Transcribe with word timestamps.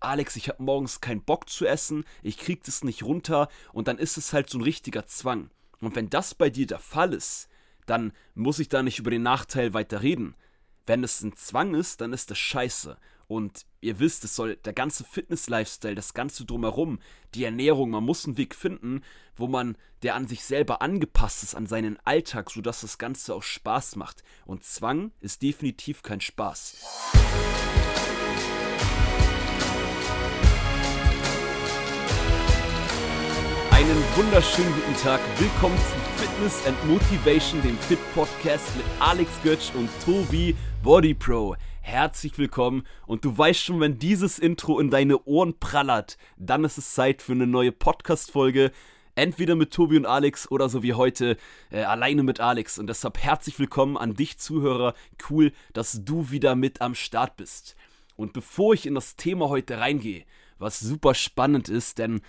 Alex, 0.00 0.36
ich 0.36 0.48
habe 0.48 0.62
morgens 0.62 1.00
keinen 1.00 1.22
Bock 1.22 1.48
zu 1.48 1.66
essen, 1.66 2.04
ich 2.22 2.38
krieg 2.38 2.64
das 2.64 2.82
nicht 2.82 3.02
runter 3.02 3.48
und 3.72 3.86
dann 3.86 3.98
ist 3.98 4.16
es 4.16 4.32
halt 4.32 4.48
so 4.48 4.58
ein 4.58 4.64
richtiger 4.64 5.06
Zwang. 5.06 5.50
Und 5.80 5.94
wenn 5.94 6.10
das 6.10 6.34
bei 6.34 6.50
dir 6.50 6.66
der 6.66 6.78
Fall 6.78 7.12
ist, 7.12 7.48
dann 7.86 8.12
muss 8.34 8.58
ich 8.58 8.68
da 8.68 8.82
nicht 8.82 8.98
über 8.98 9.10
den 9.10 9.22
Nachteil 9.22 9.74
weiter 9.74 10.02
reden. 10.02 10.34
Wenn 10.86 11.04
es 11.04 11.20
ein 11.22 11.36
Zwang 11.36 11.74
ist, 11.74 12.00
dann 12.00 12.12
ist 12.12 12.30
das 12.30 12.38
scheiße. 12.38 12.96
Und 13.28 13.64
ihr 13.80 14.00
wisst, 14.00 14.24
es 14.24 14.34
soll 14.34 14.56
der 14.56 14.72
ganze 14.72 15.04
Fitness-Lifestyle, 15.04 15.94
das 15.94 16.14
ganze 16.14 16.44
drumherum, 16.44 16.98
die 17.34 17.44
Ernährung, 17.44 17.90
man 17.90 18.02
muss 18.02 18.24
einen 18.24 18.36
Weg 18.36 18.56
finden, 18.56 19.02
wo 19.36 19.46
man, 19.46 19.76
der 20.02 20.16
an 20.16 20.26
sich 20.26 20.42
selber 20.42 20.82
angepasst 20.82 21.44
ist, 21.44 21.54
an 21.54 21.66
seinen 21.66 21.98
Alltag, 22.04 22.50
sodass 22.50 22.80
das 22.80 22.98
Ganze 22.98 23.34
auch 23.34 23.42
Spaß 23.42 23.96
macht. 23.96 24.24
Und 24.46 24.64
Zwang 24.64 25.12
ist 25.20 25.42
definitiv 25.42 26.02
kein 26.02 26.20
Spaß. 26.20 26.78
Einen 33.80 34.04
wunderschönen 34.14 34.74
guten 34.74 34.94
Tag. 34.94 35.20
Willkommen 35.38 35.78
zu 35.78 36.22
Fitness 36.22 36.66
and 36.66 36.76
Motivation, 36.86 37.62
dem 37.62 37.78
Fit 37.78 37.98
Podcast 38.14 38.76
mit 38.76 38.84
Alex 39.00 39.30
Götsch 39.42 39.74
und 39.74 39.88
Tobi 40.04 40.54
Body 40.82 41.14
Pro. 41.14 41.56
Herzlich 41.80 42.36
willkommen 42.36 42.86
und 43.06 43.24
du 43.24 43.38
weißt 43.38 43.58
schon, 43.58 43.80
wenn 43.80 43.98
dieses 43.98 44.38
Intro 44.38 44.80
in 44.80 44.90
deine 44.90 45.24
Ohren 45.24 45.58
prallert, 45.58 46.18
dann 46.36 46.62
ist 46.64 46.76
es 46.76 46.92
Zeit 46.92 47.22
für 47.22 47.32
eine 47.32 47.46
neue 47.46 47.72
Podcast 47.72 48.30
Folge. 48.32 48.70
Entweder 49.14 49.56
mit 49.56 49.72
Tobi 49.72 49.96
und 49.96 50.04
Alex 50.04 50.50
oder 50.50 50.68
so 50.68 50.82
wie 50.82 50.92
heute 50.92 51.38
äh, 51.70 51.84
alleine 51.84 52.22
mit 52.22 52.38
Alex. 52.38 52.78
Und 52.78 52.88
deshalb 52.88 53.16
herzlich 53.16 53.58
willkommen 53.58 53.96
an 53.96 54.12
dich 54.12 54.36
Zuhörer. 54.36 54.92
Cool, 55.30 55.52
dass 55.72 56.04
du 56.04 56.30
wieder 56.30 56.54
mit 56.54 56.82
am 56.82 56.94
Start 56.94 57.38
bist. 57.38 57.76
Und 58.14 58.34
bevor 58.34 58.74
ich 58.74 58.84
in 58.84 58.94
das 58.94 59.16
Thema 59.16 59.48
heute 59.48 59.78
reingehe, 59.78 60.26
was 60.58 60.80
super 60.80 61.14
spannend 61.14 61.70
ist, 61.70 61.96
denn 61.96 62.20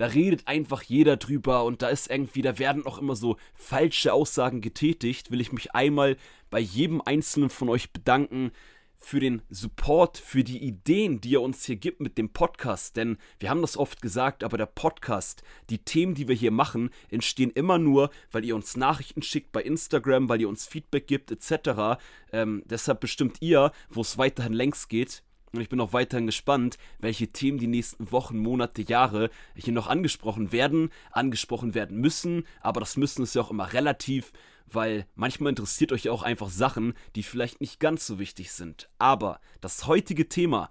da 0.00 0.06
redet 0.06 0.48
einfach 0.48 0.82
jeder 0.82 1.18
drüber 1.18 1.64
und 1.64 1.82
da 1.82 1.88
ist 1.88 2.08
irgendwie, 2.08 2.40
da 2.40 2.58
werden 2.58 2.86
auch 2.86 2.96
immer 2.96 3.14
so 3.14 3.36
falsche 3.52 4.14
Aussagen 4.14 4.62
getätigt, 4.62 5.30
will 5.30 5.42
ich 5.42 5.52
mich 5.52 5.74
einmal 5.74 6.16
bei 6.48 6.58
jedem 6.58 7.02
einzelnen 7.02 7.50
von 7.50 7.68
euch 7.68 7.92
bedanken 7.92 8.50
für 8.96 9.20
den 9.20 9.42
Support, 9.50 10.16
für 10.16 10.42
die 10.42 10.64
Ideen, 10.64 11.20
die 11.20 11.32
ihr 11.32 11.42
uns 11.42 11.66
hier 11.66 11.76
gibt 11.76 12.00
mit 12.00 12.16
dem 12.16 12.32
Podcast. 12.32 12.96
Denn 12.96 13.18
wir 13.40 13.50
haben 13.50 13.60
das 13.60 13.76
oft 13.76 14.00
gesagt, 14.00 14.42
aber 14.42 14.56
der 14.56 14.64
Podcast, 14.64 15.42
die 15.68 15.84
Themen, 15.84 16.14
die 16.14 16.28
wir 16.28 16.34
hier 16.34 16.50
machen, 16.50 16.88
entstehen 17.10 17.50
immer 17.50 17.76
nur, 17.76 18.08
weil 18.32 18.46
ihr 18.46 18.56
uns 18.56 18.78
Nachrichten 18.78 19.20
schickt 19.20 19.52
bei 19.52 19.62
Instagram, 19.62 20.30
weil 20.30 20.40
ihr 20.40 20.48
uns 20.48 20.66
Feedback 20.66 21.08
gibt, 21.08 21.30
etc. 21.30 22.00
Ähm, 22.32 22.62
deshalb 22.64 23.00
bestimmt 23.00 23.36
ihr, 23.40 23.70
wo 23.90 24.00
es 24.00 24.16
weiterhin 24.16 24.54
längst 24.54 24.88
geht. 24.88 25.22
Und 25.52 25.60
ich 25.60 25.68
bin 25.68 25.80
auch 25.80 25.92
weiterhin 25.92 26.26
gespannt, 26.26 26.78
welche 27.00 27.28
Themen 27.28 27.58
die 27.58 27.66
nächsten 27.66 28.12
Wochen, 28.12 28.38
Monate, 28.38 28.82
Jahre 28.82 29.30
hier 29.54 29.72
noch 29.72 29.88
angesprochen 29.88 30.52
werden, 30.52 30.90
angesprochen 31.10 31.74
werden 31.74 31.98
müssen. 31.98 32.46
Aber 32.60 32.80
das 32.80 32.96
müssen 32.96 33.24
ist 33.24 33.34
ja 33.34 33.42
auch 33.42 33.50
immer 33.50 33.72
relativ, 33.72 34.32
weil 34.66 35.06
manchmal 35.16 35.50
interessiert 35.50 35.90
euch 35.92 36.08
auch 36.08 36.22
einfach 36.22 36.50
Sachen, 36.50 36.94
die 37.16 37.24
vielleicht 37.24 37.60
nicht 37.60 37.80
ganz 37.80 38.06
so 38.06 38.20
wichtig 38.20 38.52
sind. 38.52 38.88
Aber 38.98 39.40
das 39.60 39.86
heutige 39.88 40.28
Thema, 40.28 40.70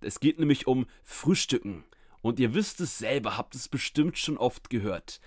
es 0.00 0.20
geht 0.20 0.38
nämlich 0.38 0.66
um 0.66 0.86
Frühstücken. 1.04 1.84
Und 2.20 2.38
ihr 2.38 2.52
wisst 2.52 2.80
es 2.80 2.98
selber, 2.98 3.38
habt 3.38 3.54
es 3.54 3.68
bestimmt 3.68 4.18
schon 4.18 4.36
oft 4.36 4.68
gehört. 4.68 5.20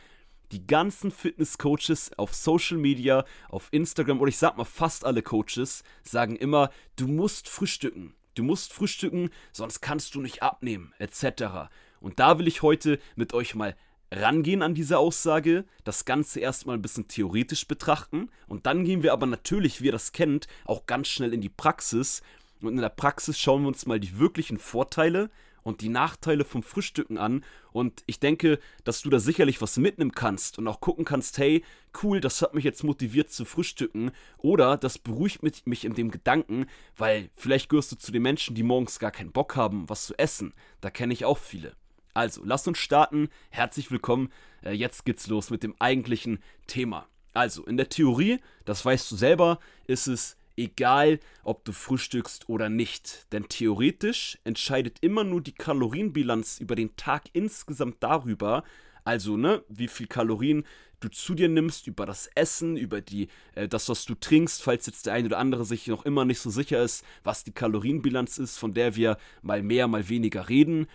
Die 0.51 0.67
ganzen 0.67 1.09
Fitnesscoaches 1.11 2.11
auf 2.17 2.35
Social 2.35 2.77
Media, 2.77 3.25
auf 3.49 3.69
Instagram 3.71 4.19
oder 4.19 4.29
ich 4.29 4.37
sag 4.37 4.57
mal 4.57 4.65
fast 4.65 5.05
alle 5.05 5.23
Coaches 5.23 5.83
sagen 6.03 6.35
immer, 6.35 6.69
du 6.97 7.07
musst 7.07 7.47
frühstücken. 7.47 8.13
Du 8.35 8.43
musst 8.43 8.73
frühstücken, 8.73 9.29
sonst 9.51 9.81
kannst 9.81 10.15
du 10.15 10.21
nicht 10.21 10.41
abnehmen, 10.41 10.93
etc. 10.99 11.69
Und 11.99 12.19
da 12.19 12.39
will 12.39 12.47
ich 12.47 12.61
heute 12.61 12.99
mit 13.15 13.33
euch 13.33 13.55
mal 13.55 13.75
rangehen 14.11 14.61
an 14.61 14.75
diese 14.75 14.97
Aussage, 14.97 15.65
das 15.83 16.05
Ganze 16.05 16.39
erstmal 16.39 16.77
ein 16.77 16.81
bisschen 16.81 17.07
theoretisch 17.07 17.67
betrachten 17.67 18.29
und 18.47 18.65
dann 18.65 18.83
gehen 18.83 19.03
wir 19.03 19.13
aber 19.13 19.25
natürlich, 19.25 19.81
wie 19.81 19.87
ihr 19.87 19.91
das 19.91 20.11
kennt, 20.11 20.47
auch 20.65 20.85
ganz 20.85 21.07
schnell 21.07 21.33
in 21.33 21.41
die 21.41 21.49
Praxis. 21.49 22.21
Und 22.61 22.75
in 22.75 22.81
der 22.81 22.89
Praxis 22.89 23.39
schauen 23.39 23.63
wir 23.63 23.69
uns 23.69 23.85
mal 23.85 23.99
die 23.99 24.19
wirklichen 24.19 24.59
Vorteile 24.59 25.31
und 25.63 25.81
die 25.81 25.89
Nachteile 25.89 26.45
vom 26.45 26.63
Frühstücken 26.63 27.17
an. 27.17 27.43
Und 27.71 28.03
ich 28.05 28.19
denke, 28.19 28.59
dass 28.83 29.01
du 29.01 29.09
da 29.09 29.19
sicherlich 29.19 29.61
was 29.61 29.77
mitnehmen 29.77 30.11
kannst 30.11 30.57
und 30.57 30.67
auch 30.67 30.81
gucken 30.81 31.05
kannst, 31.05 31.37
hey, 31.37 31.63
cool, 32.03 32.19
das 32.19 32.41
hat 32.41 32.53
mich 32.53 32.63
jetzt 32.63 32.83
motiviert 32.83 33.31
zu 33.31 33.45
frühstücken. 33.45 34.11
Oder 34.37 34.77
das 34.77 34.97
beruhigt 34.97 35.67
mich 35.67 35.85
in 35.85 35.93
dem 35.93 36.11
Gedanken, 36.11 36.65
weil 36.97 37.29
vielleicht 37.35 37.69
gehörst 37.69 37.91
du 37.91 37.95
zu 37.95 38.11
den 38.11 38.21
Menschen, 38.21 38.55
die 38.55 38.63
morgens 38.63 38.99
gar 38.99 39.11
keinen 39.11 39.31
Bock 39.31 39.55
haben, 39.55 39.89
was 39.89 40.05
zu 40.05 40.17
essen. 40.17 40.53
Da 40.81 40.89
kenne 40.89 41.13
ich 41.13 41.25
auch 41.25 41.37
viele. 41.37 41.75
Also, 42.13 42.41
lass 42.43 42.67
uns 42.67 42.77
starten. 42.77 43.29
Herzlich 43.49 43.89
willkommen. 43.89 44.31
Äh, 44.63 44.71
jetzt 44.71 45.05
geht's 45.05 45.27
los 45.27 45.49
mit 45.49 45.63
dem 45.63 45.75
eigentlichen 45.79 46.39
Thema. 46.67 47.07
Also, 47.33 47.65
in 47.65 47.77
der 47.77 47.87
Theorie, 47.87 48.39
das 48.65 48.83
weißt 48.83 49.09
du 49.11 49.15
selber, 49.15 49.59
ist 49.87 50.07
es 50.07 50.35
egal 50.57 51.19
ob 51.43 51.65
du 51.65 51.71
frühstückst 51.71 52.49
oder 52.49 52.69
nicht. 52.69 53.27
Denn 53.31 53.47
theoretisch 53.47 54.37
entscheidet 54.43 54.97
immer 55.01 55.23
nur 55.23 55.41
die 55.41 55.53
Kalorienbilanz 55.53 56.59
über 56.59 56.75
den 56.75 56.95
Tag 56.95 57.23
insgesamt 57.33 57.97
darüber, 57.99 58.63
also 59.03 59.37
ne, 59.37 59.63
wie 59.67 59.87
viel 59.87 60.07
Kalorien 60.07 60.65
du 60.99 61.09
zu 61.09 61.33
dir 61.33 61.49
nimmst, 61.49 61.87
über 61.87 62.05
das 62.05 62.29
Essen, 62.35 62.77
über 62.77 63.01
die, 63.01 63.27
äh, 63.55 63.67
das, 63.67 63.89
was 63.89 64.05
du 64.05 64.13
trinkst, 64.15 64.61
falls 64.61 64.85
jetzt 64.85 65.07
der 65.07 65.13
eine 65.13 65.27
oder 65.27 65.39
andere 65.39 65.65
sich 65.65 65.87
noch 65.87 66.05
immer 66.05 66.25
nicht 66.25 66.39
so 66.39 66.49
sicher 66.49 66.81
ist, 66.83 67.03
was 67.23 67.43
die 67.43 67.51
Kalorienbilanz 67.51 68.37
ist, 68.37 68.57
von 68.57 68.73
der 68.73 68.95
wir 68.95 69.17
mal 69.41 69.63
mehr, 69.63 69.87
mal 69.87 70.07
weniger 70.09 70.47
reden 70.47 70.87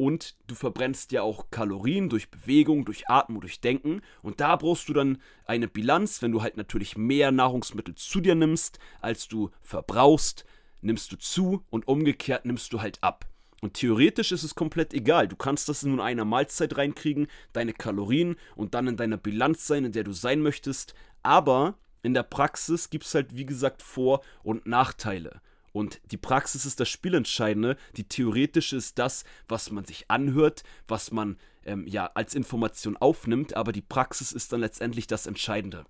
und 0.00 0.34
du 0.46 0.54
verbrennst 0.54 1.12
ja 1.12 1.20
auch 1.20 1.50
Kalorien 1.50 2.08
durch 2.08 2.30
Bewegung, 2.30 2.86
durch 2.86 3.10
Atmung, 3.10 3.42
durch 3.42 3.60
Denken 3.60 4.00
und 4.22 4.40
da 4.40 4.56
brauchst 4.56 4.88
du 4.88 4.94
dann 4.94 5.18
eine 5.44 5.68
Bilanz, 5.68 6.22
wenn 6.22 6.32
du 6.32 6.40
halt 6.40 6.56
natürlich 6.56 6.96
mehr 6.96 7.30
Nahrungsmittel 7.32 7.94
zu 7.96 8.22
dir 8.22 8.34
nimmst, 8.34 8.78
als 9.02 9.28
du 9.28 9.50
verbrauchst, 9.60 10.46
nimmst 10.80 11.12
du 11.12 11.18
zu 11.18 11.66
und 11.68 11.86
umgekehrt 11.86 12.46
nimmst 12.46 12.72
du 12.72 12.80
halt 12.80 12.96
ab. 13.02 13.26
Und 13.60 13.74
theoretisch 13.74 14.32
ist 14.32 14.42
es 14.42 14.54
komplett 14.54 14.94
egal. 14.94 15.28
Du 15.28 15.36
kannst 15.36 15.68
das 15.68 15.82
in 15.82 16.00
einer 16.00 16.24
Mahlzeit 16.24 16.78
reinkriegen, 16.78 17.26
deine 17.52 17.74
Kalorien 17.74 18.36
und 18.56 18.72
dann 18.72 18.86
in 18.86 18.96
deiner 18.96 19.18
Bilanz 19.18 19.66
sein, 19.66 19.84
in 19.84 19.92
der 19.92 20.04
du 20.04 20.12
sein 20.12 20.40
möchtest. 20.40 20.94
Aber 21.22 21.74
in 22.02 22.14
der 22.14 22.22
Praxis 22.22 22.88
gibt 22.88 23.04
es 23.04 23.14
halt, 23.14 23.36
wie 23.36 23.44
gesagt, 23.44 23.82
Vor- 23.82 24.22
und 24.42 24.64
Nachteile. 24.64 25.42
Und 25.72 26.00
die 26.10 26.16
Praxis 26.16 26.64
ist 26.64 26.80
das 26.80 26.88
Spielentscheidende, 26.88 27.76
die 27.96 28.04
theoretische 28.04 28.76
ist 28.76 28.98
das, 28.98 29.24
was 29.48 29.70
man 29.70 29.84
sich 29.84 30.10
anhört, 30.10 30.64
was 30.88 31.12
man 31.12 31.36
ähm, 31.64 31.86
ja 31.86 32.10
als 32.14 32.34
Information 32.34 32.96
aufnimmt, 32.96 33.54
aber 33.54 33.72
die 33.72 33.82
Praxis 33.82 34.32
ist 34.32 34.52
dann 34.52 34.60
letztendlich 34.60 35.06
das 35.06 35.26
Entscheidende. 35.26 35.84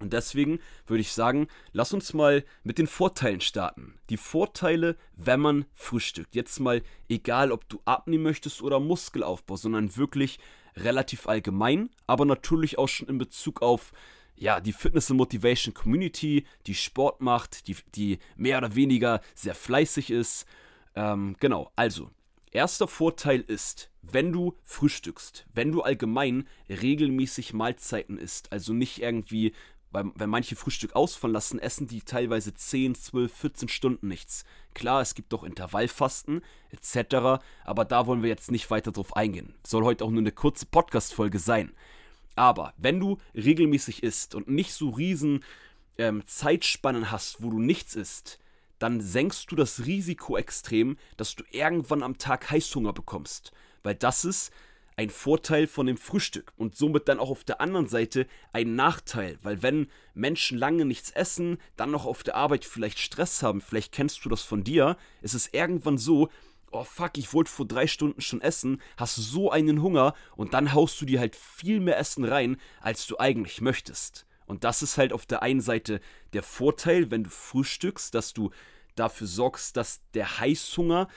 Und 0.00 0.12
deswegen 0.12 0.58
würde 0.86 1.00
ich 1.00 1.12
sagen, 1.12 1.46
lass 1.72 1.92
uns 1.94 2.12
mal 2.14 2.44
mit 2.64 2.78
den 2.78 2.88
Vorteilen 2.88 3.40
starten. 3.40 3.94
Die 4.10 4.16
Vorteile, 4.16 4.96
wenn 5.14 5.40
man 5.40 5.66
frühstückt. 5.72 6.34
Jetzt 6.34 6.58
mal 6.58 6.82
egal, 7.08 7.52
ob 7.52 7.68
du 7.68 7.80
abnehmen 7.84 8.24
möchtest 8.24 8.60
oder 8.60 8.80
Muskelaufbau, 8.80 9.56
sondern 9.56 9.96
wirklich 9.96 10.40
relativ 10.76 11.28
allgemein, 11.28 11.90
aber 12.08 12.24
natürlich 12.24 12.76
auch 12.76 12.88
schon 12.88 13.08
in 13.08 13.18
Bezug 13.18 13.62
auf 13.62 13.92
ja, 14.36 14.60
die 14.60 14.72
Fitness 14.72 15.10
und 15.10 15.16
Motivation 15.16 15.74
Community, 15.74 16.46
die 16.66 16.74
Sport 16.74 17.20
macht, 17.20 17.68
die, 17.68 17.76
die 17.94 18.18
mehr 18.36 18.58
oder 18.58 18.74
weniger 18.74 19.20
sehr 19.34 19.54
fleißig 19.54 20.10
ist. 20.10 20.46
Ähm, 20.94 21.36
genau, 21.40 21.70
also, 21.76 22.10
erster 22.50 22.88
Vorteil 22.88 23.40
ist, 23.40 23.90
wenn 24.02 24.32
du 24.32 24.54
frühstückst, 24.64 25.46
wenn 25.54 25.72
du 25.72 25.82
allgemein 25.82 26.48
regelmäßig 26.68 27.52
Mahlzeiten 27.52 28.18
isst, 28.18 28.52
also 28.52 28.72
nicht 28.72 29.00
irgendwie, 29.02 29.52
weil, 29.90 30.10
wenn 30.14 30.30
manche 30.30 30.56
Frühstück 30.56 30.94
ausfallen 30.94 31.34
lassen, 31.34 31.58
essen 31.58 31.86
die 31.86 32.02
teilweise 32.02 32.54
10, 32.54 32.96
12, 32.96 33.32
14 33.32 33.68
Stunden 33.68 34.08
nichts. 34.08 34.44
Klar, 34.74 35.00
es 35.00 35.14
gibt 35.14 35.32
auch 35.32 35.44
Intervallfasten 35.44 36.42
etc., 36.70 37.40
aber 37.64 37.84
da 37.84 38.06
wollen 38.06 38.22
wir 38.22 38.30
jetzt 38.30 38.50
nicht 38.50 38.70
weiter 38.70 38.92
drauf 38.92 39.16
eingehen. 39.16 39.54
Soll 39.64 39.84
heute 39.84 40.04
auch 40.04 40.10
nur 40.10 40.20
eine 40.20 40.32
kurze 40.32 40.66
Podcast-Folge 40.66 41.38
sein. 41.38 41.72
Aber 42.36 42.74
wenn 42.76 43.00
du 43.00 43.18
regelmäßig 43.34 44.02
isst 44.02 44.34
und 44.34 44.48
nicht 44.48 44.72
so 44.72 44.90
riesen 44.90 45.44
ähm, 45.98 46.26
Zeitspannen 46.26 47.10
hast, 47.10 47.42
wo 47.42 47.50
du 47.50 47.58
nichts 47.58 47.94
isst, 47.94 48.38
dann 48.78 49.00
senkst 49.00 49.50
du 49.50 49.56
das 49.56 49.86
Risiko 49.86 50.36
extrem, 50.36 50.96
dass 51.16 51.36
du 51.36 51.44
irgendwann 51.50 52.02
am 52.02 52.18
Tag 52.18 52.50
Heißhunger 52.50 52.92
bekommst. 52.92 53.52
Weil 53.82 53.94
das 53.94 54.24
ist 54.24 54.52
ein 54.96 55.10
Vorteil 55.10 55.66
von 55.66 55.86
dem 55.86 55.96
Frühstück 55.96 56.52
und 56.56 56.76
somit 56.76 57.08
dann 57.08 57.18
auch 57.18 57.30
auf 57.30 57.44
der 57.44 57.60
anderen 57.60 57.88
Seite 57.88 58.26
ein 58.52 58.76
Nachteil, 58.76 59.38
weil 59.42 59.62
wenn 59.62 59.88
Menschen 60.14 60.56
lange 60.56 60.84
nichts 60.84 61.10
essen, 61.10 61.58
dann 61.76 61.90
noch 61.90 62.06
auf 62.06 62.22
der 62.22 62.36
Arbeit 62.36 62.64
vielleicht 62.64 62.98
Stress 62.98 63.42
haben, 63.42 63.60
vielleicht 63.60 63.92
kennst 63.92 64.24
du 64.24 64.28
das 64.28 64.42
von 64.42 64.62
dir, 64.62 64.96
ist 65.20 65.34
es 65.34 65.52
irgendwann 65.52 65.98
so, 65.98 66.28
oh 66.74 66.84
fuck, 66.84 67.16
ich 67.16 67.32
wollte 67.32 67.50
vor 67.50 67.66
drei 67.66 67.86
Stunden 67.86 68.20
schon 68.20 68.40
essen, 68.40 68.82
hast 68.96 69.14
so 69.16 69.50
einen 69.50 69.80
Hunger 69.80 70.14
und 70.36 70.54
dann 70.54 70.72
haust 70.72 71.00
du 71.00 71.06
dir 71.06 71.20
halt 71.20 71.36
viel 71.36 71.80
mehr 71.80 71.98
Essen 71.98 72.24
rein, 72.24 72.56
als 72.80 73.06
du 73.06 73.18
eigentlich 73.18 73.60
möchtest. 73.60 74.26
Und 74.46 74.64
das 74.64 74.82
ist 74.82 74.98
halt 74.98 75.12
auf 75.12 75.24
der 75.24 75.42
einen 75.42 75.60
Seite 75.60 76.00
der 76.32 76.42
Vorteil, 76.42 77.10
wenn 77.10 77.24
du 77.24 77.30
frühstückst, 77.30 78.14
dass 78.14 78.34
du 78.34 78.50
dafür 78.96 79.26
sorgst, 79.26 79.76
dass 79.76 80.02
der 80.12 80.38
Heißhunger, 80.40 81.08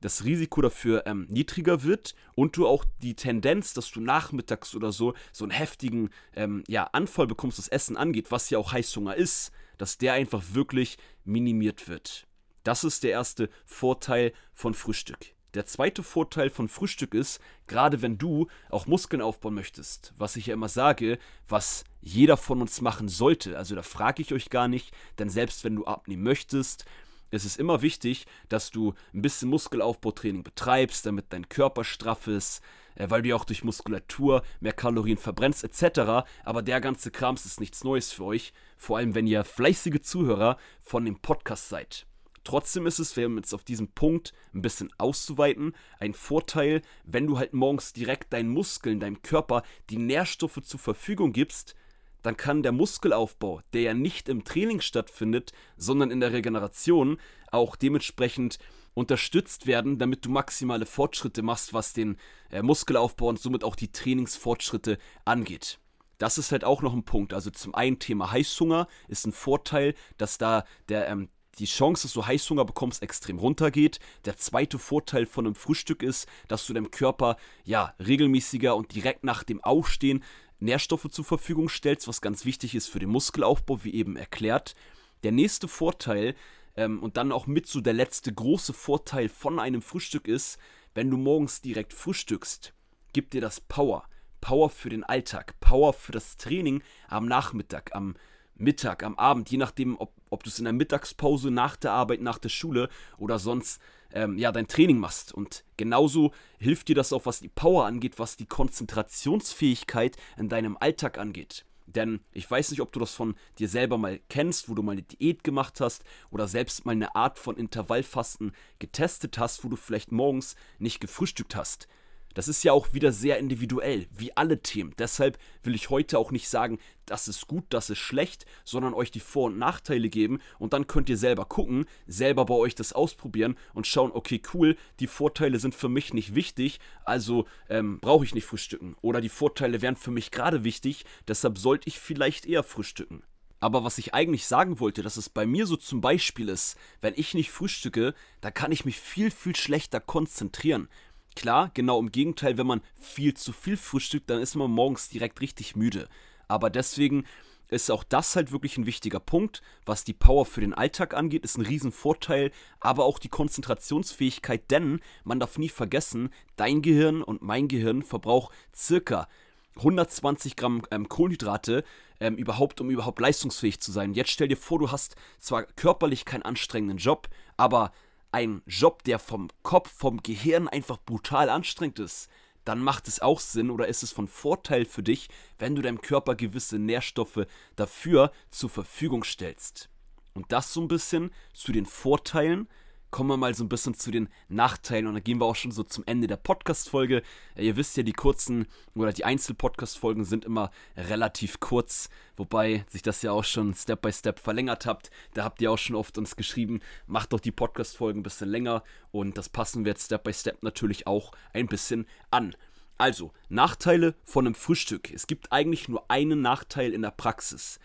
das 0.00 0.24
Risiko 0.24 0.60
dafür 0.60 1.06
ähm, 1.06 1.26
niedriger 1.30 1.82
wird 1.82 2.14
und 2.34 2.58
du 2.58 2.66
auch 2.66 2.84
die 3.00 3.14
Tendenz, 3.14 3.72
dass 3.72 3.90
du 3.90 4.00
nachmittags 4.00 4.74
oder 4.74 4.92
so 4.92 5.14
so 5.32 5.44
einen 5.44 5.52
heftigen 5.52 6.10
ähm, 6.34 6.62
ja, 6.68 6.84
Anfall 6.92 7.26
bekommst, 7.26 7.58
was 7.58 7.68
Essen 7.68 7.96
angeht, 7.96 8.30
was 8.30 8.50
ja 8.50 8.58
auch 8.58 8.72
Heißhunger 8.72 9.16
ist, 9.16 9.50
dass 9.78 9.96
der 9.96 10.12
einfach 10.12 10.42
wirklich 10.52 10.98
minimiert 11.24 11.88
wird. 11.88 12.26
Das 12.64 12.82
ist 12.82 13.04
der 13.04 13.10
erste 13.10 13.50
Vorteil 13.66 14.32
von 14.54 14.74
Frühstück. 14.74 15.18
Der 15.52 15.66
zweite 15.66 16.02
Vorteil 16.02 16.50
von 16.50 16.66
Frühstück 16.66 17.14
ist, 17.14 17.40
gerade 17.68 18.02
wenn 18.02 18.18
du 18.18 18.48
auch 18.70 18.86
Muskeln 18.86 19.22
aufbauen 19.22 19.54
möchtest, 19.54 20.12
was 20.16 20.34
ich 20.34 20.46
ja 20.46 20.54
immer 20.54 20.68
sage, 20.68 21.18
was 21.46 21.84
jeder 22.00 22.36
von 22.36 22.60
uns 22.60 22.80
machen 22.80 23.08
sollte, 23.08 23.56
also 23.56 23.76
da 23.76 23.82
frage 23.82 24.22
ich 24.22 24.32
euch 24.32 24.50
gar 24.50 24.66
nicht, 24.66 24.92
denn 25.18 25.28
selbst 25.28 25.62
wenn 25.62 25.76
du 25.76 25.84
abnehmen 25.84 26.24
möchtest, 26.24 26.86
es 27.30 27.44
ist 27.44 27.58
immer 27.58 27.82
wichtig, 27.82 28.26
dass 28.48 28.70
du 28.70 28.94
ein 29.12 29.22
bisschen 29.22 29.50
Muskelaufbautraining 29.50 30.42
betreibst, 30.42 31.06
damit 31.06 31.26
dein 31.32 31.48
Körper 31.48 31.84
straff 31.84 32.26
ist, 32.26 32.62
äh, 32.94 33.10
weil 33.10 33.22
du 33.22 33.28
ja 33.30 33.36
auch 33.36 33.44
durch 33.44 33.64
Muskulatur 33.64 34.42
mehr 34.60 34.72
Kalorien 34.72 35.18
verbrennst 35.18 35.64
etc. 35.64 36.26
Aber 36.44 36.62
der 36.62 36.80
ganze 36.80 37.10
Krams 37.10 37.44
ist 37.44 37.60
nichts 37.60 37.84
Neues 37.84 38.12
für 38.12 38.24
euch, 38.24 38.52
vor 38.76 38.98
allem 38.98 39.14
wenn 39.14 39.26
ihr 39.26 39.44
fleißige 39.44 40.00
Zuhörer 40.00 40.58
von 40.80 41.04
dem 41.04 41.20
Podcast 41.20 41.68
seid. 41.68 42.06
Trotzdem 42.44 42.86
ist 42.86 42.98
es, 42.98 43.16
um 43.16 43.36
jetzt 43.36 43.54
auf 43.54 43.64
diesen 43.64 43.88
Punkt 43.92 44.32
ein 44.54 44.62
bisschen 44.62 44.92
auszuweiten, 44.98 45.74
ein 45.98 46.14
Vorteil, 46.14 46.82
wenn 47.04 47.26
du 47.26 47.38
halt 47.38 47.54
morgens 47.54 47.92
direkt 47.94 48.32
deinen 48.32 48.50
Muskeln, 48.50 49.00
deinem 49.00 49.22
Körper 49.22 49.62
die 49.90 49.96
Nährstoffe 49.96 50.60
zur 50.62 50.78
Verfügung 50.78 51.32
gibst, 51.32 51.74
dann 52.22 52.36
kann 52.36 52.62
der 52.62 52.72
Muskelaufbau, 52.72 53.60
der 53.72 53.82
ja 53.82 53.94
nicht 53.94 54.28
im 54.28 54.44
Training 54.44 54.80
stattfindet, 54.80 55.52
sondern 55.76 56.10
in 56.10 56.20
der 56.20 56.32
Regeneration, 56.32 57.18
auch 57.50 57.76
dementsprechend 57.76 58.58
unterstützt 58.94 59.66
werden, 59.66 59.98
damit 59.98 60.24
du 60.24 60.30
maximale 60.30 60.86
Fortschritte 60.86 61.42
machst, 61.42 61.74
was 61.74 61.92
den 61.92 62.16
äh, 62.50 62.62
Muskelaufbau 62.62 63.28
und 63.28 63.40
somit 63.40 63.64
auch 63.64 63.76
die 63.76 63.92
Trainingsfortschritte 63.92 64.98
angeht. 65.24 65.78
Das 66.18 66.38
ist 66.38 66.52
halt 66.52 66.64
auch 66.64 66.80
noch 66.80 66.94
ein 66.94 67.04
Punkt. 67.04 67.34
Also 67.34 67.50
zum 67.50 67.74
einen 67.74 67.98
Thema 67.98 68.30
Heißhunger 68.30 68.86
ist 69.08 69.26
ein 69.26 69.32
Vorteil, 69.32 69.94
dass 70.16 70.38
da 70.38 70.64
der, 70.88 71.08
ähm, 71.08 71.28
die 71.54 71.66
Chance, 71.66 72.02
dass 72.02 72.12
du 72.12 72.26
Heißhunger 72.26 72.64
bekommst, 72.64 73.02
extrem 73.02 73.38
runtergeht. 73.38 73.98
Der 74.24 74.36
zweite 74.36 74.78
Vorteil 74.78 75.26
von 75.26 75.46
einem 75.46 75.54
Frühstück 75.54 76.02
ist, 76.02 76.26
dass 76.48 76.66
du 76.66 76.72
deinem 76.72 76.90
Körper 76.90 77.36
ja 77.64 77.94
regelmäßiger 78.04 78.76
und 78.76 78.94
direkt 78.94 79.24
nach 79.24 79.42
dem 79.44 79.62
Aufstehen 79.62 80.22
Nährstoffe 80.60 81.08
zur 81.10 81.24
Verfügung 81.24 81.68
stellst, 81.68 82.08
was 82.08 82.20
ganz 82.20 82.44
wichtig 82.44 82.74
ist 82.74 82.88
für 82.88 82.98
den 82.98 83.10
Muskelaufbau, 83.10 83.84
wie 83.84 83.94
eben 83.94 84.16
erklärt. 84.16 84.74
Der 85.22 85.32
nächste 85.32 85.68
Vorteil 85.68 86.34
ähm, 86.76 87.02
und 87.02 87.16
dann 87.16 87.32
auch 87.32 87.46
mit 87.46 87.66
so 87.66 87.80
der 87.80 87.92
letzte 87.92 88.32
große 88.32 88.72
Vorteil 88.72 89.28
von 89.28 89.58
einem 89.58 89.82
Frühstück 89.82 90.28
ist, 90.28 90.58
wenn 90.94 91.10
du 91.10 91.16
morgens 91.16 91.60
direkt 91.60 91.92
frühstückst, 91.92 92.72
gibt 93.12 93.34
dir 93.34 93.40
das 93.40 93.60
Power. 93.60 94.04
Power 94.40 94.70
für 94.70 94.90
den 94.90 95.04
Alltag, 95.04 95.58
Power 95.60 95.92
für 95.92 96.12
das 96.12 96.36
Training 96.36 96.82
am 97.08 97.26
Nachmittag, 97.26 97.94
am 97.94 98.14
Mittag, 98.56 99.02
am 99.02 99.18
Abend, 99.18 99.50
je 99.50 99.58
nachdem, 99.58 99.98
ob, 99.98 100.12
ob 100.34 100.42
du 100.42 100.50
es 100.50 100.58
in 100.58 100.64
der 100.64 100.74
Mittagspause, 100.74 101.50
nach 101.50 101.76
der 101.76 101.92
Arbeit, 101.92 102.20
nach 102.20 102.38
der 102.38 102.50
Schule 102.50 102.88
oder 103.16 103.38
sonst 103.38 103.80
ähm, 104.12 104.38
ja, 104.38 104.52
dein 104.52 104.68
Training 104.68 104.98
machst. 104.98 105.32
Und 105.32 105.64
genauso 105.76 106.32
hilft 106.58 106.88
dir 106.88 106.94
das 106.94 107.12
auch, 107.12 107.26
was 107.26 107.40
die 107.40 107.48
Power 107.48 107.86
angeht, 107.86 108.18
was 108.18 108.36
die 108.36 108.46
Konzentrationsfähigkeit 108.46 110.16
in 110.36 110.48
deinem 110.48 110.76
Alltag 110.78 111.18
angeht. 111.18 111.64
Denn 111.86 112.20
ich 112.32 112.50
weiß 112.50 112.70
nicht, 112.70 112.80
ob 112.80 112.92
du 112.92 113.00
das 113.00 113.14
von 113.14 113.34
dir 113.58 113.68
selber 113.68 113.98
mal 113.98 114.20
kennst, 114.28 114.68
wo 114.68 114.74
du 114.74 114.82
mal 114.82 114.92
eine 114.92 115.02
Diät 115.02 115.44
gemacht 115.44 115.80
hast 115.80 116.02
oder 116.30 116.48
selbst 116.48 116.86
mal 116.86 116.92
eine 116.92 117.14
Art 117.14 117.38
von 117.38 117.56
Intervallfasten 117.56 118.52
getestet 118.78 119.38
hast, 119.38 119.64
wo 119.64 119.68
du 119.68 119.76
vielleicht 119.76 120.10
morgens 120.10 120.56
nicht 120.78 121.00
gefrühstückt 121.00 121.54
hast. 121.56 121.88
Das 122.34 122.48
ist 122.48 122.64
ja 122.64 122.72
auch 122.72 122.92
wieder 122.92 123.12
sehr 123.12 123.38
individuell, 123.38 124.06
wie 124.10 124.36
alle 124.36 124.60
Themen. 124.60 124.94
Deshalb 124.98 125.38
will 125.62 125.74
ich 125.74 125.90
heute 125.90 126.18
auch 126.18 126.30
nicht 126.30 126.48
sagen, 126.48 126.78
das 127.06 127.28
ist 127.28 127.46
gut, 127.46 127.64
das 127.68 127.90
ist 127.90 127.98
schlecht, 127.98 128.46
sondern 128.64 128.94
euch 128.94 129.10
die 129.10 129.20
Vor- 129.20 129.46
und 129.46 129.58
Nachteile 129.58 130.08
geben 130.08 130.40
und 130.58 130.72
dann 130.72 130.86
könnt 130.86 131.08
ihr 131.08 131.16
selber 131.16 131.44
gucken, 131.44 131.86
selber 132.06 132.44
bei 132.44 132.54
euch 132.54 132.74
das 132.74 132.92
ausprobieren 132.92 133.56
und 133.72 133.86
schauen, 133.86 134.10
okay, 134.12 134.40
cool, 134.52 134.76
die 135.00 135.06
Vorteile 135.06 135.58
sind 135.58 135.74
für 135.74 135.88
mich 135.88 136.12
nicht 136.12 136.34
wichtig, 136.34 136.80
also 137.04 137.46
ähm, 137.68 138.00
brauche 138.00 138.24
ich 138.24 138.34
nicht 138.34 138.46
frühstücken. 138.46 138.96
Oder 139.00 139.20
die 139.20 139.28
Vorteile 139.28 139.82
wären 139.82 139.96
für 139.96 140.10
mich 140.10 140.30
gerade 140.30 140.64
wichtig, 140.64 141.04
deshalb 141.28 141.58
sollte 141.58 141.88
ich 141.88 141.98
vielleicht 141.98 142.46
eher 142.46 142.62
frühstücken. 142.62 143.22
Aber 143.60 143.82
was 143.82 143.96
ich 143.96 144.12
eigentlich 144.12 144.46
sagen 144.46 144.78
wollte, 144.78 145.02
dass 145.02 145.16
es 145.16 145.30
bei 145.30 145.46
mir 145.46 145.66
so 145.66 145.76
zum 145.76 146.02
Beispiel 146.02 146.50
ist, 146.50 146.76
wenn 147.00 147.14
ich 147.16 147.32
nicht 147.32 147.50
frühstücke, 147.50 148.14
da 148.42 148.50
kann 148.50 148.72
ich 148.72 148.84
mich 148.84 149.00
viel, 149.00 149.30
viel 149.30 149.56
schlechter 149.56 150.00
konzentrieren. 150.00 150.88
Klar, 151.36 151.70
genau 151.74 151.98
im 151.98 152.12
Gegenteil, 152.12 152.58
wenn 152.58 152.66
man 152.66 152.80
viel 152.94 153.34
zu 153.34 153.52
viel 153.52 153.76
frühstückt, 153.76 154.30
dann 154.30 154.40
ist 154.40 154.54
man 154.54 154.70
morgens 154.70 155.08
direkt 155.08 155.40
richtig 155.40 155.74
müde. 155.74 156.08
Aber 156.48 156.70
deswegen 156.70 157.24
ist 157.68 157.90
auch 157.90 158.04
das 158.04 158.36
halt 158.36 158.52
wirklich 158.52 158.76
ein 158.78 158.86
wichtiger 158.86 159.20
Punkt. 159.20 159.62
Was 159.84 160.04
die 160.04 160.12
Power 160.12 160.46
für 160.46 160.60
den 160.60 160.74
Alltag 160.74 161.14
angeht, 161.14 161.44
ist 161.44 161.58
ein 161.58 161.66
Riesenvorteil, 161.66 162.52
aber 162.78 163.04
auch 163.04 163.18
die 163.18 163.28
Konzentrationsfähigkeit, 163.28 164.70
denn 164.70 165.00
man 165.24 165.40
darf 165.40 165.58
nie 165.58 165.68
vergessen, 165.68 166.30
dein 166.56 166.82
Gehirn 166.82 167.22
und 167.22 167.42
mein 167.42 167.68
Gehirn 167.68 168.02
verbraucht 168.02 168.54
circa 168.74 169.28
120 169.76 170.54
Gramm 170.54 170.82
ähm, 170.92 171.08
Kohlenhydrate 171.08 171.82
ähm, 172.20 172.36
überhaupt, 172.36 172.80
um 172.80 172.90
überhaupt 172.90 173.18
leistungsfähig 173.20 173.80
zu 173.80 173.90
sein. 173.90 174.14
Jetzt 174.14 174.30
stell 174.30 174.48
dir 174.48 174.56
vor, 174.56 174.78
du 174.78 174.92
hast 174.92 175.16
zwar 175.40 175.64
körperlich 175.64 176.24
keinen 176.24 176.42
anstrengenden 176.42 176.98
Job, 176.98 177.28
aber 177.56 177.92
ein 178.34 178.62
Job, 178.66 179.04
der 179.04 179.20
vom 179.20 179.46
Kopf, 179.62 179.92
vom 179.96 180.20
Gehirn 180.20 180.66
einfach 180.66 180.98
brutal 180.98 181.48
anstrengend 181.48 182.00
ist, 182.00 182.28
dann 182.64 182.80
macht 182.80 183.06
es 183.06 183.22
auch 183.22 183.38
Sinn 183.38 183.70
oder 183.70 183.86
ist 183.86 184.02
es 184.02 184.10
von 184.10 184.26
Vorteil 184.26 184.86
für 184.86 185.04
dich, 185.04 185.28
wenn 185.60 185.76
du 185.76 185.82
deinem 185.82 186.00
Körper 186.00 186.34
gewisse 186.34 186.80
Nährstoffe 186.80 187.46
dafür 187.76 188.32
zur 188.50 188.70
Verfügung 188.70 189.22
stellst. 189.22 189.88
Und 190.32 190.50
das 190.50 190.72
so 190.72 190.80
ein 190.80 190.88
bisschen 190.88 191.30
zu 191.52 191.70
den 191.70 191.86
Vorteilen 191.86 192.66
kommen 193.14 193.30
wir 193.30 193.36
mal 193.36 193.54
so 193.54 193.62
ein 193.62 193.68
bisschen 193.68 193.94
zu 193.94 194.10
den 194.10 194.28
Nachteilen 194.48 195.06
und 195.06 195.14
dann 195.14 195.22
gehen 195.22 195.38
wir 195.38 195.44
auch 195.44 195.54
schon 195.54 195.70
so 195.70 195.84
zum 195.84 196.02
Ende 196.04 196.26
der 196.26 196.36
Podcast-Folge. 196.36 197.22
Ihr 197.56 197.76
wisst 197.76 197.96
ja, 197.96 198.02
die 198.02 198.12
kurzen 198.12 198.66
oder 198.96 199.12
die 199.12 199.24
Einzel-Podcast-Folgen 199.24 200.24
sind 200.24 200.44
immer 200.44 200.72
relativ 200.96 201.60
kurz, 201.60 202.08
wobei 202.36 202.84
sich 202.88 203.02
das 203.02 203.22
ja 203.22 203.30
auch 203.30 203.44
schon 203.44 203.72
Step 203.72 204.02
by 204.02 204.12
Step 204.12 204.40
verlängert 204.40 204.84
habt. 204.84 205.12
Da 205.32 205.44
habt 205.44 205.62
ihr 205.62 205.70
auch 205.70 205.78
schon 205.78 205.94
oft 205.94 206.18
uns 206.18 206.34
geschrieben, 206.34 206.80
macht 207.06 207.32
doch 207.32 207.38
die 207.38 207.52
Podcast-Folgen 207.52 208.18
ein 208.18 208.24
bisschen 208.24 208.48
länger 208.48 208.82
und 209.12 209.38
das 209.38 209.48
passen 209.48 209.84
wir 209.84 209.90
jetzt 209.90 210.06
Step 210.06 210.24
by 210.24 210.32
Step 210.32 210.64
natürlich 210.64 211.06
auch 211.06 211.30
ein 211.52 211.68
bisschen 211.68 212.06
an. 212.32 212.56
Also, 212.98 213.30
Nachteile 213.48 214.16
von 214.24 214.44
einem 214.44 214.56
Frühstück. 214.56 215.12
Es 215.12 215.28
gibt 215.28 215.52
eigentlich 215.52 215.88
nur 215.88 216.10
einen 216.10 216.42
Nachteil 216.42 216.92
in 216.92 217.02
der 217.02 217.12
Praxis. 217.12 217.78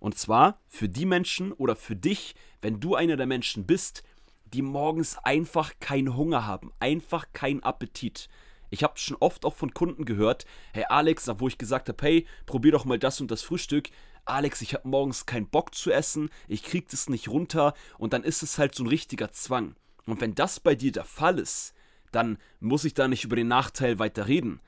Und 0.00 0.18
zwar 0.18 0.58
für 0.66 0.88
die 0.88 1.06
Menschen 1.06 1.52
oder 1.52 1.76
für 1.76 1.94
dich, 1.94 2.34
wenn 2.60 2.80
du 2.80 2.96
einer 2.96 3.16
der 3.16 3.26
Menschen 3.26 3.66
bist, 3.66 4.02
die 4.52 4.62
morgens 4.62 5.18
einfach 5.18 5.72
keinen 5.80 6.16
Hunger 6.16 6.46
haben, 6.46 6.72
einfach 6.78 7.26
keinen 7.32 7.62
Appetit. 7.62 8.28
Ich 8.70 8.82
habe 8.82 8.98
schon 8.98 9.16
oft 9.20 9.44
auch 9.44 9.54
von 9.54 9.74
Kunden 9.74 10.04
gehört, 10.04 10.46
hey 10.72 10.84
Alex, 10.88 11.28
wo 11.38 11.48
ich 11.48 11.58
gesagt 11.58 11.88
habe, 11.88 12.02
hey, 12.04 12.26
probier 12.46 12.72
doch 12.72 12.84
mal 12.84 12.98
das 12.98 13.20
und 13.20 13.30
das 13.30 13.42
Frühstück. 13.42 13.90
Alex, 14.24 14.62
ich 14.62 14.74
habe 14.74 14.88
morgens 14.88 15.26
keinen 15.26 15.48
Bock 15.48 15.74
zu 15.74 15.90
essen, 15.90 16.30
ich 16.48 16.62
krieg 16.62 16.88
das 16.88 17.08
nicht 17.08 17.28
runter 17.28 17.74
und 17.98 18.12
dann 18.12 18.22
ist 18.22 18.42
es 18.42 18.58
halt 18.58 18.74
so 18.74 18.84
ein 18.84 18.88
richtiger 18.88 19.32
Zwang. 19.32 19.74
Und 20.06 20.20
wenn 20.20 20.34
das 20.34 20.60
bei 20.60 20.74
dir 20.74 20.92
der 20.92 21.04
Fall 21.04 21.38
ist, 21.38 21.74
dann 22.12 22.38
muss 22.60 22.84
ich 22.84 22.94
da 22.94 23.08
nicht 23.08 23.24
über 23.24 23.36
den 23.36 23.48
Nachteil 23.48 23.98
weiter 23.98 24.28
reden. 24.28 24.60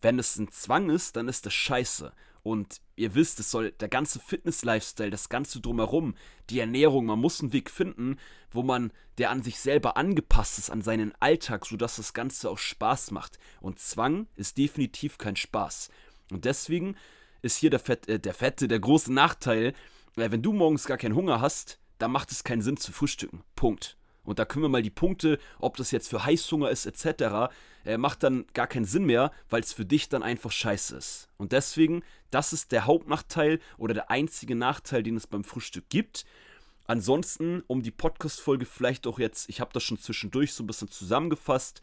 Wenn 0.00 0.18
es 0.18 0.36
ein 0.36 0.50
Zwang 0.50 0.90
ist, 0.90 1.16
dann 1.16 1.28
ist 1.28 1.46
das 1.46 1.54
scheiße. 1.54 2.12
Und 2.42 2.80
ihr 2.96 3.14
wisst, 3.14 3.38
es 3.38 3.50
soll 3.50 3.70
der 3.70 3.88
ganze 3.88 4.18
Fitness-Lifestyle, 4.18 5.10
das 5.10 5.28
ganze 5.28 5.60
drumherum, 5.60 6.16
die 6.50 6.58
Ernährung, 6.58 7.06
man 7.06 7.20
muss 7.20 7.40
einen 7.40 7.52
Weg 7.52 7.70
finden, 7.70 8.16
wo 8.50 8.62
man, 8.62 8.92
der 9.18 9.30
an 9.30 9.42
sich 9.42 9.60
selber 9.60 9.96
angepasst 9.96 10.58
ist, 10.58 10.70
an 10.70 10.82
seinen 10.82 11.12
Alltag, 11.20 11.66
sodass 11.66 11.96
das 11.96 12.14
Ganze 12.14 12.50
auch 12.50 12.58
Spaß 12.58 13.12
macht. 13.12 13.38
Und 13.60 13.78
Zwang 13.78 14.26
ist 14.34 14.58
definitiv 14.58 15.18
kein 15.18 15.36
Spaß. 15.36 15.90
Und 16.32 16.44
deswegen 16.44 16.96
ist 17.42 17.58
hier 17.58 17.70
der, 17.70 17.80
Fett, 17.80 18.08
äh, 18.08 18.18
der 18.18 18.34
fette, 18.34 18.66
der 18.66 18.80
große 18.80 19.12
Nachteil, 19.12 19.74
äh, 20.16 20.30
wenn 20.30 20.42
du 20.42 20.52
morgens 20.52 20.86
gar 20.86 20.98
keinen 20.98 21.14
Hunger 21.14 21.40
hast, 21.40 21.78
dann 21.98 22.10
macht 22.10 22.32
es 22.32 22.42
keinen 22.42 22.62
Sinn 22.62 22.76
zu 22.76 22.92
frühstücken. 22.92 23.44
Punkt. 23.54 23.96
Und 24.24 24.38
da 24.38 24.44
können 24.44 24.64
wir 24.64 24.68
mal 24.68 24.82
die 24.82 24.90
Punkte, 24.90 25.38
ob 25.58 25.76
das 25.76 25.90
jetzt 25.90 26.08
für 26.08 26.24
Heißhunger 26.24 26.70
ist 26.70 26.86
etc., 26.86 27.52
äh, 27.84 27.98
macht 27.98 28.22
dann 28.22 28.44
gar 28.54 28.68
keinen 28.68 28.84
Sinn 28.84 29.04
mehr, 29.04 29.32
weil 29.50 29.62
es 29.62 29.72
für 29.72 29.84
dich 29.84 30.08
dann 30.08 30.22
einfach 30.22 30.52
scheiße 30.52 30.96
ist. 30.96 31.28
Und 31.36 31.52
deswegen, 31.52 32.02
das 32.30 32.52
ist 32.52 32.70
der 32.70 32.86
Hauptnachteil 32.86 33.58
oder 33.78 33.94
der 33.94 34.10
einzige 34.10 34.54
Nachteil, 34.54 35.02
den 35.02 35.16
es 35.16 35.26
beim 35.26 35.42
Frühstück 35.42 35.88
gibt. 35.88 36.24
Ansonsten, 36.86 37.62
um 37.66 37.82
die 37.82 37.90
Podcast-Folge 37.90 38.66
vielleicht 38.66 39.06
auch 39.06 39.18
jetzt, 39.18 39.48
ich 39.48 39.60
habe 39.60 39.72
das 39.72 39.82
schon 39.82 39.98
zwischendurch 39.98 40.52
so 40.52 40.62
ein 40.62 40.66
bisschen 40.66 40.90
zusammengefasst, 40.90 41.82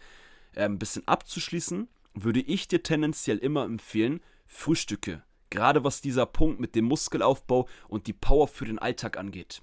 äh, 0.55 0.63
ein 0.63 0.79
bisschen 0.79 1.07
abzuschließen, 1.07 1.87
würde 2.13 2.41
ich 2.41 2.67
dir 2.67 2.83
tendenziell 2.83 3.37
immer 3.37 3.65
empfehlen, 3.65 4.21
Frühstücke. 4.45 5.23
Gerade 5.49 5.83
was 5.83 6.01
dieser 6.01 6.25
Punkt 6.25 6.59
mit 6.59 6.75
dem 6.75 6.85
Muskelaufbau 6.85 7.67
und 7.87 8.07
die 8.07 8.13
Power 8.13 8.47
für 8.47 8.65
den 8.65 8.79
Alltag 8.79 9.17
angeht. 9.17 9.61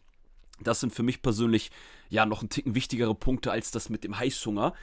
Das 0.60 0.80
sind 0.80 0.92
für 0.92 1.02
mich 1.02 1.22
persönlich 1.22 1.70
ja 2.08 2.26
noch 2.26 2.42
ein 2.42 2.48
Ticken 2.48 2.74
wichtigere 2.74 3.14
Punkte 3.14 3.50
als 3.50 3.70
das 3.70 3.88
mit 3.90 4.04
dem 4.04 4.18
Heißhunger. 4.18 4.74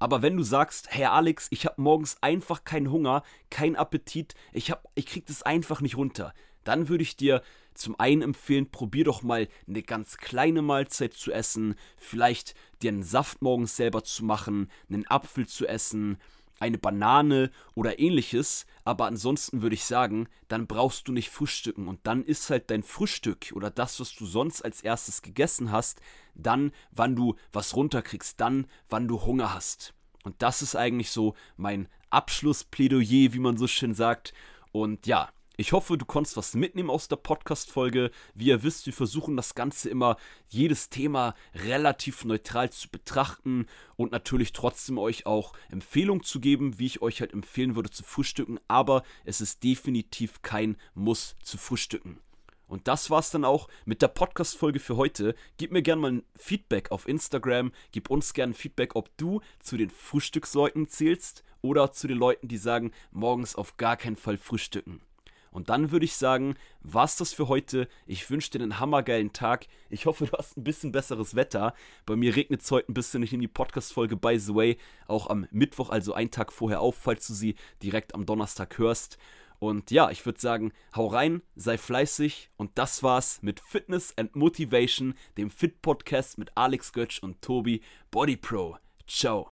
Aber 0.00 0.22
wenn 0.22 0.36
du 0.36 0.42
sagst, 0.42 0.88
hey 0.90 1.04
Alex, 1.04 1.46
ich 1.50 1.66
habe 1.66 1.80
morgens 1.80 2.16
einfach 2.22 2.64
keinen 2.64 2.90
Hunger, 2.90 3.22
keinen 3.50 3.76
Appetit, 3.76 4.34
ich, 4.52 4.70
hab, 4.70 4.88
ich 4.94 5.06
krieg 5.06 5.26
das 5.26 5.42
einfach 5.42 5.82
nicht 5.82 5.96
runter, 5.96 6.32
dann 6.64 6.88
würde 6.88 7.02
ich 7.02 7.16
dir 7.16 7.42
zum 7.74 7.98
einen 8.00 8.22
empfehlen, 8.22 8.70
probier 8.70 9.04
doch 9.04 9.22
mal 9.22 9.48
eine 9.68 9.82
ganz 9.82 10.16
kleine 10.16 10.62
Mahlzeit 10.62 11.14
zu 11.14 11.32
essen, 11.32 11.74
vielleicht 11.96 12.54
dir 12.82 12.90
einen 12.90 13.02
Saft 13.02 13.42
morgens 13.42 13.76
selber 13.76 14.02
zu 14.02 14.24
machen, 14.24 14.70
einen 14.88 15.06
Apfel 15.06 15.46
zu 15.46 15.66
essen, 15.66 16.18
eine 16.60 16.78
Banane 16.78 17.50
oder 17.74 17.98
ähnliches, 17.98 18.66
aber 18.84 19.06
ansonsten 19.06 19.62
würde 19.62 19.74
ich 19.74 19.84
sagen, 19.84 20.28
dann 20.48 20.66
brauchst 20.66 21.08
du 21.08 21.12
nicht 21.12 21.30
frühstücken 21.30 21.88
und 21.88 22.00
dann 22.04 22.22
ist 22.24 22.50
halt 22.50 22.70
dein 22.70 22.82
Frühstück 22.82 23.52
oder 23.54 23.70
das, 23.70 23.98
was 23.98 24.14
du 24.14 24.26
sonst 24.26 24.62
als 24.62 24.82
erstes 24.82 25.22
gegessen 25.22 25.72
hast, 25.72 26.00
dann, 26.34 26.72
wann 26.92 27.16
du 27.16 27.34
was 27.52 27.74
runterkriegst, 27.74 28.40
dann, 28.40 28.66
wann 28.88 29.08
du 29.08 29.22
Hunger 29.22 29.52
hast. 29.52 29.94
Und 30.22 30.42
das 30.42 30.62
ist 30.62 30.76
eigentlich 30.76 31.10
so 31.10 31.34
mein 31.56 31.88
Abschlussplädoyer, 32.10 33.32
wie 33.32 33.38
man 33.38 33.56
so 33.56 33.66
schön 33.66 33.94
sagt. 33.94 34.34
Und 34.72 35.06
ja, 35.06 35.30
ich 35.60 35.72
hoffe, 35.72 35.98
du 35.98 36.06
konntest 36.06 36.38
was 36.38 36.54
mitnehmen 36.54 36.88
aus 36.88 37.08
der 37.08 37.16
Podcast-Folge. 37.16 38.10
Wie 38.34 38.46
ihr 38.46 38.62
wisst, 38.62 38.86
wir 38.86 38.94
versuchen 38.94 39.36
das 39.36 39.54
Ganze 39.54 39.90
immer, 39.90 40.16
jedes 40.48 40.88
Thema 40.88 41.34
relativ 41.54 42.24
neutral 42.24 42.70
zu 42.70 42.88
betrachten 42.88 43.66
und 43.96 44.10
natürlich 44.10 44.54
trotzdem 44.54 44.96
euch 44.96 45.26
auch 45.26 45.52
Empfehlungen 45.70 46.24
zu 46.24 46.40
geben, 46.40 46.78
wie 46.78 46.86
ich 46.86 47.02
euch 47.02 47.20
halt 47.20 47.34
empfehlen 47.34 47.76
würde 47.76 47.90
zu 47.90 48.04
frühstücken. 48.04 48.58
Aber 48.68 49.02
es 49.26 49.42
ist 49.42 49.62
definitiv 49.62 50.40
kein 50.40 50.78
Muss 50.94 51.36
zu 51.42 51.58
frühstücken. 51.58 52.20
Und 52.66 52.88
das 52.88 53.10
war's 53.10 53.30
dann 53.30 53.44
auch 53.44 53.68
mit 53.84 54.00
der 54.00 54.08
Podcast-Folge 54.08 54.80
für 54.80 54.96
heute. 54.96 55.34
Gib 55.58 55.72
mir 55.72 55.82
gerne 55.82 56.00
mal 56.00 56.12
ein 56.12 56.22
Feedback 56.36 56.90
auf 56.90 57.06
Instagram. 57.06 57.72
Gib 57.92 58.08
uns 58.08 58.32
gerne 58.32 58.54
Feedback, 58.54 58.96
ob 58.96 59.14
du 59.18 59.42
zu 59.58 59.76
den 59.76 59.90
Frühstücksleuten 59.90 60.88
zählst 60.88 61.44
oder 61.60 61.92
zu 61.92 62.08
den 62.08 62.16
Leuten, 62.16 62.48
die 62.48 62.56
sagen, 62.56 62.92
morgens 63.10 63.56
auf 63.56 63.76
gar 63.76 63.98
keinen 63.98 64.16
Fall 64.16 64.38
frühstücken. 64.38 65.02
Und 65.50 65.68
dann 65.68 65.90
würde 65.90 66.04
ich 66.04 66.14
sagen, 66.14 66.54
war's 66.80 67.16
das 67.16 67.32
für 67.32 67.48
heute. 67.48 67.88
Ich 68.06 68.30
wünsche 68.30 68.50
dir 68.50 68.62
einen 68.62 68.78
hammergeilen 68.78 69.32
Tag. 69.32 69.66
Ich 69.88 70.06
hoffe, 70.06 70.26
du 70.26 70.32
hast 70.36 70.56
ein 70.56 70.64
bisschen 70.64 70.92
besseres 70.92 71.34
Wetter. 71.34 71.74
Bei 72.06 72.16
mir 72.16 72.36
regnet 72.36 72.62
es 72.62 72.70
heute 72.70 72.90
ein 72.90 72.94
bisschen. 72.94 73.22
Ich 73.22 73.32
nehme 73.32 73.42
die 73.42 73.48
Podcast-Folge, 73.48 74.16
by 74.16 74.38
the 74.38 74.54
way, 74.54 74.78
auch 75.06 75.28
am 75.28 75.46
Mittwoch, 75.50 75.90
also 75.90 76.14
einen 76.14 76.30
Tag 76.30 76.52
vorher 76.52 76.80
auf, 76.80 76.96
falls 76.96 77.26
du 77.26 77.34
sie 77.34 77.56
direkt 77.82 78.14
am 78.14 78.26
Donnerstag 78.26 78.78
hörst. 78.78 79.18
Und 79.58 79.90
ja, 79.90 80.10
ich 80.10 80.24
würde 80.24 80.40
sagen, 80.40 80.72
hau 80.96 81.06
rein, 81.06 81.42
sei 81.54 81.76
fleißig 81.76 82.50
und 82.56 82.78
das 82.78 83.02
war's 83.02 83.42
mit 83.42 83.60
Fitness 83.60 84.16
and 84.16 84.34
Motivation, 84.34 85.14
dem 85.36 85.50
Fit 85.50 85.82
Podcast 85.82 86.38
mit 86.38 86.50
Alex 86.56 86.94
Götsch 86.94 87.22
und 87.22 87.42
Tobi 87.42 87.82
Body 88.10 88.38
Pro. 88.38 88.78
Ciao. 89.06 89.49